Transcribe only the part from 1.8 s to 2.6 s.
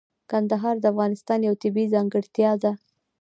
ځانګړتیا